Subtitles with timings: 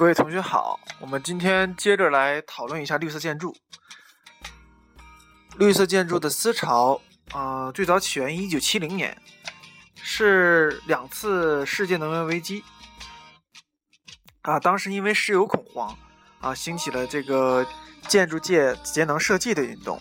[0.00, 3.54] 各位同学好，我们今天接着来讨论一下绿色建筑。
[5.58, 6.98] 绿色建筑的思潮，
[7.34, 9.14] 呃，最早起源于一九七零年，
[9.96, 12.64] 是两次世界能源危机。
[14.40, 15.94] 啊，当时因为石油恐慌，
[16.40, 17.66] 啊，兴起了这个
[18.08, 20.00] 建筑界节能设计的运动，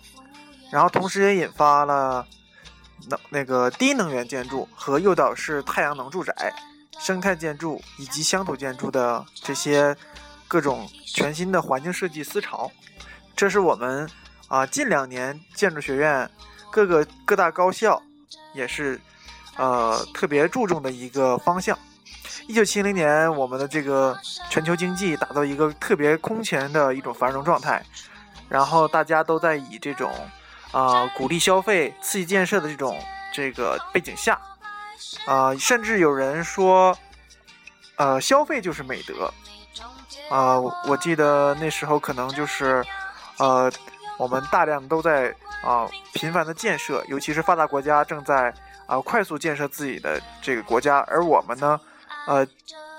[0.71, 2.25] 然后同时也引发了
[3.09, 6.53] 能那个低能源建筑和诱导式太阳能住宅。
[6.99, 9.95] 生态建筑以及乡土建筑的这些
[10.47, 12.69] 各种全新的环境设计思潮，
[13.35, 14.07] 这是我们
[14.47, 16.29] 啊近两年建筑学院
[16.69, 18.01] 各个各大高校
[18.53, 18.99] 也是
[19.55, 21.77] 呃特别注重的一个方向。
[22.47, 24.17] 一九七零年，我们的这个
[24.49, 27.83] 全球经济达到一个特别空前的一种繁荣状态，
[28.49, 30.11] 然后大家都在以这种
[30.71, 32.99] 啊鼓励消费、刺激建设的这种
[33.31, 34.39] 这个背景下。
[35.25, 36.97] 啊，甚至有人说，
[37.95, 39.31] 呃，消费就是美德。
[40.29, 42.85] 啊，我记得那时候可能就是，
[43.37, 43.71] 呃，
[44.17, 48.53] 我们大量都在啊频繁的建设，尤其是发达国家正在
[48.85, 51.79] 啊快速建设自己的这个国家，而我们呢，
[52.27, 52.45] 呃，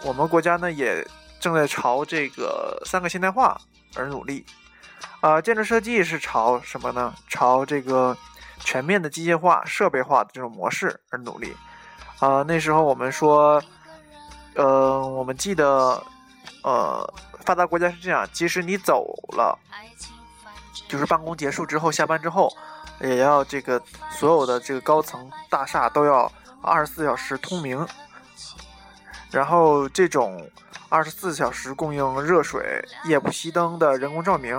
[0.03, 1.07] 我们国家呢也
[1.39, 3.61] 正在朝这个三个现代化
[3.95, 4.45] 而努力。
[5.21, 7.15] 啊，建筑设计是朝什么呢？
[7.29, 8.17] 朝这个
[8.59, 11.55] 全面的机械化、设备化的这种模式而努力。
[12.21, 13.63] 啊，那时候我们说，
[14.55, 16.03] 呃，我们记得，
[16.63, 19.59] 呃，发达国家是这样，即使你走了，
[20.87, 22.55] 就是办公结束之后，下班之后，
[23.01, 27.89] 也要这个所有的这个高层大厦都要二十四小时通明，
[29.31, 30.47] 然后这种
[30.91, 34.55] 二十四小时供应热水、夜不熄灯的人工照明，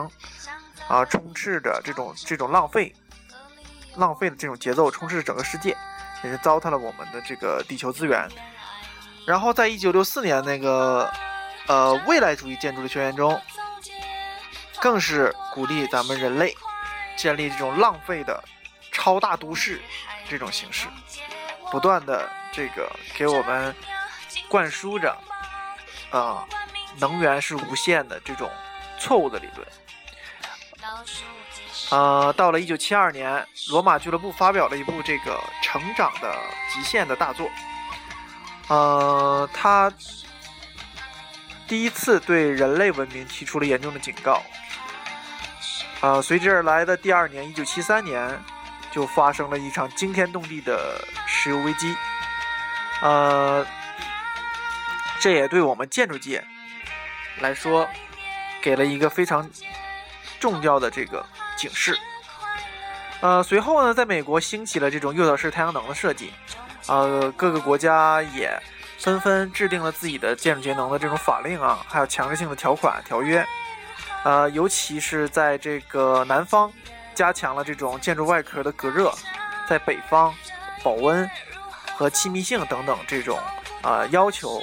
[0.87, 2.91] 啊，充斥着这种这种浪费、
[3.97, 5.77] 浪费的这种节奏，充斥着整个世界。
[6.23, 8.27] 也是糟蹋了我们的这个地球资源。
[9.25, 11.11] 然后，在一九六四年那个
[11.67, 13.39] 呃未来主义建筑的宣言中，
[14.79, 16.55] 更是鼓励咱们人类
[17.15, 18.43] 建立这种浪费的
[18.91, 19.79] 超大都市
[20.27, 20.87] 这种形式，
[21.69, 23.75] 不断的这个给我们
[24.49, 25.15] 灌输着
[26.09, 26.47] 啊
[26.97, 28.49] 能源是无限的这种
[28.97, 29.67] 错误的理论。
[31.91, 35.39] 呃，到了一九七二年，罗马俱乐部发表了一部这个
[35.71, 36.35] 成长的
[36.69, 37.49] 极限的大作。
[38.67, 39.91] 呃，他
[41.65, 44.43] 第一次对人类文明提出了严重的警告。
[46.01, 48.37] 呃，随之而来的第二年，一九七三年，
[48.91, 51.95] 就发生了一场惊天动地的石油危机。
[53.01, 53.65] 呃，
[55.19, 56.43] 这也对我们建筑界
[57.39, 57.87] 来说，
[58.61, 59.49] 给了一个非常
[60.39, 61.25] 重要的这个。
[61.57, 61.95] 警示。
[63.21, 66.33] 呃，随后呢，在美国兴起了这种诱导式太阳能的设计，
[66.87, 68.51] 呃，各个国家也
[68.97, 73.45] 纷纷制定了自己的建筑节能的这种法令啊，还有强制性的条款条约。
[74.23, 76.71] 呃，尤其是在这个南方，
[77.13, 79.13] 加强了这种建筑外壳的隔热，
[79.69, 80.33] 在北方，
[80.83, 81.29] 保温
[81.95, 83.39] 和气密性等等这种
[83.83, 84.59] 啊要求，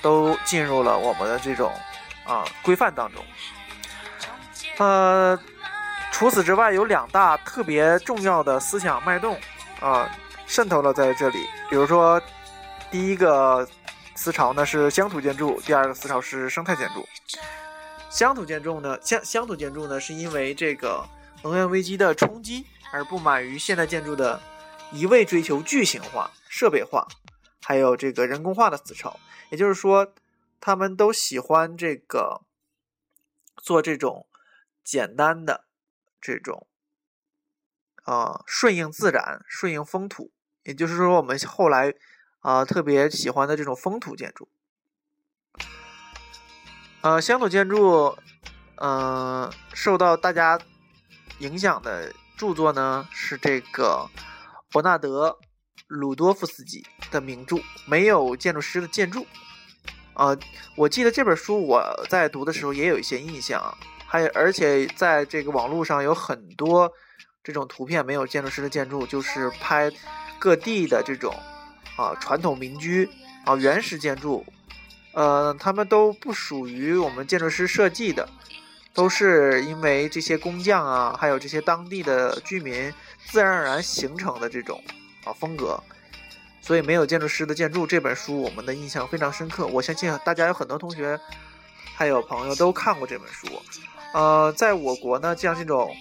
[0.00, 1.70] 都进入了我们的这种
[2.24, 3.22] 啊规范当中。
[4.78, 5.38] 呃。
[6.18, 9.38] 除此之外，有两大特别重要的思想脉动
[9.80, 10.10] 啊，
[10.48, 11.38] 渗透了在这里。
[11.70, 12.20] 比如说，
[12.90, 13.64] 第一个
[14.16, 17.06] 思潮呢是乡土建筑，第二个思潮是生态建筑。
[18.10, 21.08] 乡土建筑呢，乡乡土建筑呢，是因为这个
[21.44, 24.40] 能源危机的冲击而不满于现代建筑的
[24.90, 27.06] 一味追求巨型化、设备化，
[27.62, 29.20] 还有这个人工化的思潮。
[29.50, 30.12] 也就是说，
[30.60, 32.40] 他们都喜欢这个
[33.62, 34.26] 做这种
[34.82, 35.67] 简单的。
[36.20, 36.66] 这种，
[38.04, 40.32] 啊，顺应自然、顺应风土，
[40.64, 41.94] 也就是说，我们后来
[42.40, 44.48] 啊特别喜欢的这种风土建筑。
[47.00, 48.18] 呃，乡土建筑，
[48.76, 50.58] 嗯，受到大家
[51.38, 54.10] 影响的著作呢是这个
[54.70, 55.30] 伯纳德·
[55.86, 57.56] 鲁多夫斯基的名著
[57.86, 59.20] 《没有建筑师的建筑》。
[60.14, 60.36] 啊，
[60.76, 63.78] 我记得这本书我在读的时候也有一些印象。
[64.10, 66.90] 还有，而且在这个网络上有很多
[67.44, 69.92] 这种图片，没有建筑师的建筑，就是拍
[70.38, 71.34] 各地的这种
[71.96, 73.08] 啊传统民居
[73.44, 74.44] 啊原始建筑，
[75.12, 78.26] 呃，他们都不属于我们建筑师设计的，
[78.94, 82.90] 都是因为这些工匠啊，还有这些当地的居民
[83.26, 84.82] 自然而然形成的这种
[85.24, 85.78] 啊风格，
[86.62, 89.66] 所以没有建筑师的建筑这本书，我们的印象非常深刻。
[89.66, 91.20] 我相信大家有很多同学
[91.94, 93.46] 还有朋友都看过这本书。
[94.12, 95.94] 呃，在我国呢，像这种，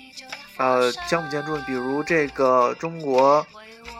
[0.57, 3.45] 呃，乡土建筑，比如这个中国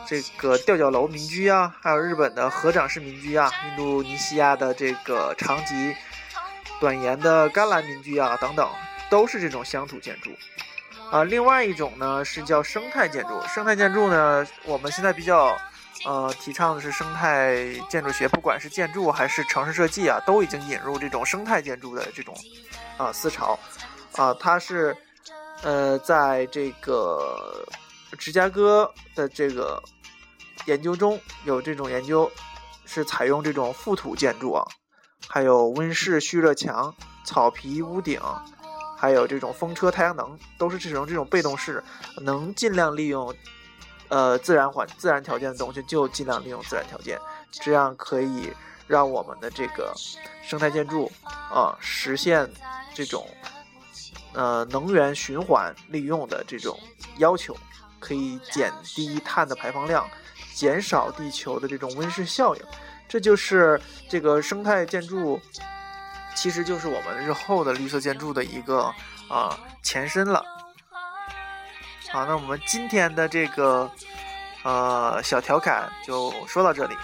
[0.06, 5.96] 这个吊脚楼民居啊，还有日本的合掌式民居啊，印度尼西亚的这个长吉
[6.80, 8.70] 短檐的甘蓝民居啊等等，
[9.10, 10.32] 都是这种乡土建筑。
[11.10, 13.42] 啊，另外一种呢是叫生态建筑。
[13.48, 15.58] 生态建筑呢，我们现在比较
[16.06, 22.36] 呃提倡的是生态建筑学，不管是建筑还是城市设计啊，都已经引入这种生态建筑的这种
[22.98, 23.58] 啊思潮。
[24.18, 24.96] 啊，它是
[25.62, 27.66] 呃在这个
[28.18, 29.82] 芝加哥的这个
[30.66, 32.30] 研究中有这种研究，
[32.86, 34.66] 是采用这种覆土建筑啊，
[35.30, 36.94] 还有温室蓄热墙、
[37.24, 38.20] 草皮屋顶。
[39.00, 41.84] 还有这种风车、太阳能，都是这种这种被动式，
[42.22, 43.32] 能尽量利用，
[44.08, 47.20] 呃，自然环自然条件的东西就尽量利用自然条件，
[47.52, 48.52] 这样可以
[48.88, 49.94] 让我们的这个
[50.42, 52.50] 生态建筑啊实现
[52.96, 53.30] 这种
[54.34, 56.76] 呃能源循环利用的这种
[57.20, 57.56] 要求，
[58.00, 60.10] 可以减低碳的排放量，
[60.56, 62.62] 减少地球的这种温室效应，
[63.08, 63.80] 这就是
[64.10, 65.40] 这个生态建筑。
[66.38, 68.94] 其实就是我们日后的绿色建筑的一个
[69.28, 70.46] 啊前身了。
[72.12, 73.90] 好，那我们今天的这个
[74.64, 76.96] 呃小调侃就说到这里，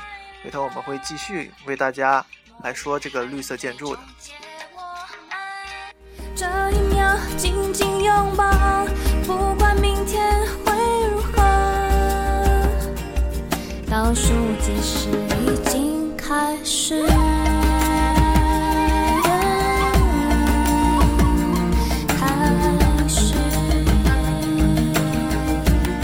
[0.43, 2.23] 回头我们会继续为大家
[2.61, 4.01] 来说这个绿色建筑的。
[6.35, 8.85] 这一秒紧紧拥抱，
[9.25, 10.71] 不管明天会
[11.09, 11.41] 如何，
[13.89, 14.31] 倒数
[14.61, 15.09] 计时
[15.41, 17.03] 已经开始。